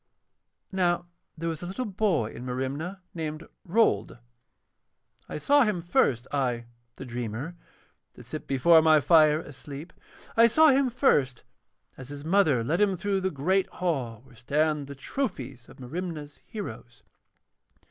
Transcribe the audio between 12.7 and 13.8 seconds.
him through the great